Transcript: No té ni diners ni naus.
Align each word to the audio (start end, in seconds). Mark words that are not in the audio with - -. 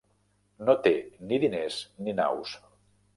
No 0.69 0.75
té 0.87 0.93
ni 1.31 1.39
diners 1.43 1.77
ni 2.07 2.17
naus. 2.21 2.57